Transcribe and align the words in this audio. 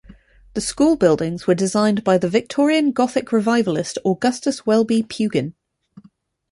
The 0.55 0.61
school 0.61 0.95
buildings 0.95 1.45
were 1.45 1.53
designed 1.53 2.03
by 2.03 2.17
the 2.17 2.27
Victorian 2.27 2.91
Gothic 2.91 3.31
revivalist 3.31 3.99
Augustus 4.03 4.65
Welby 4.65 5.03
Pugin. 5.03 5.53